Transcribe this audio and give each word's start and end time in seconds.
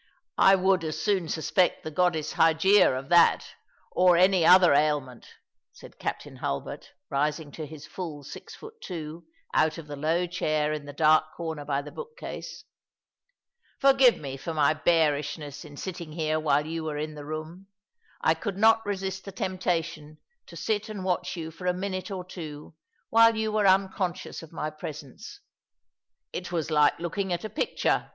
"I 0.48 0.54
would 0.54 0.82
as 0.82 0.98
soon 0.98 1.28
suspect 1.28 1.84
the 1.84 1.90
goddess 1.90 2.32
Hygeia 2.32 2.98
of 2.98 3.10
that, 3.10 3.48
or 3.90 4.16
any 4.16 4.46
other 4.46 4.72
ailment," 4.72 5.26
said 5.74 5.98
Captain 5.98 6.36
Hulbert, 6.36 6.92
rising 7.10 7.52
to 7.52 7.66
his 7.66 7.86
full 7.86 8.24
six 8.24 8.54
feet 8.54 8.80
two, 8.82 9.26
out 9.52 9.76
of 9.76 9.88
the 9.88 9.94
low 9.94 10.26
chair 10.26 10.72
in 10.72 10.86
the 10.86 10.94
dark 10.94 11.34
corner 11.36 11.66
by 11.66 11.82
the 11.82 11.90
boDkcase." 11.90 12.64
Forgive 13.82 14.16
me 14.16 14.38
for 14.38 14.54
my 14.54 14.72
bearishness 14.72 15.66
in 15.66 15.76
sitting 15.76 16.12
hero 16.12 16.40
while 16.40 16.64
you 16.64 16.82
were 16.82 16.96
in 16.96 17.14
the 17.14 17.26
room. 17.26 17.66
I 18.22 18.32
could 18.32 18.56
not 18.56 18.80
resist 18.86 19.26
the 19.26 19.32
tempta 19.32 19.84
tion 19.84 20.16
to 20.46 20.56
sit 20.56 20.88
and 20.88 21.04
watch 21.04 21.36
you 21.36 21.50
for 21.50 21.66
a 21.66 21.74
minute 21.74 22.10
or 22.10 22.24
two 22.24 22.74
while 23.10 23.36
you 23.36 23.52
were 23.52 23.66
unconscious 23.66 24.42
of 24.42 24.50
my 24.50 24.70
presence. 24.70 25.40
It 26.32 26.52
was 26.52 26.70
like 26.70 26.98
looking 26.98 27.34
at 27.34 27.44
a 27.44 27.50
picture. 27.50 28.12